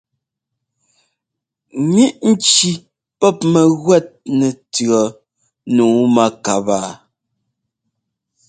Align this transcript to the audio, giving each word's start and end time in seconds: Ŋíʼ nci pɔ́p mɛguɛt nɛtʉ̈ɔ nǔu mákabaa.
Ŋíʼ 1.93 2.15
nci 2.29 2.69
pɔ́p 3.19 3.37
mɛguɛt 3.53 4.05
nɛtʉ̈ɔ 4.37 5.01
nǔu 5.75 5.99
mákabaa. 6.15 6.89